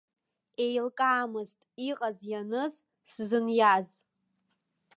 [0.63, 2.73] Еилкаамызт иҟаз-ианыз,
[3.11, 3.87] сзыниаз.